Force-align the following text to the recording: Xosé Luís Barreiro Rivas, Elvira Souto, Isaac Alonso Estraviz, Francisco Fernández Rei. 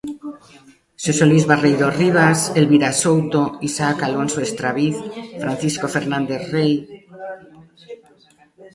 Xosé 1.03 1.23
Luís 1.27 1.45
Barreiro 1.51 1.87
Rivas, 1.99 2.39
Elvira 2.59 2.91
Souto, 3.01 3.41
Isaac 3.67 3.97
Alonso 4.03 4.39
Estraviz, 4.47 4.97
Francisco 5.43 5.85
Fernández 5.95 6.41
Rei. 6.53 6.73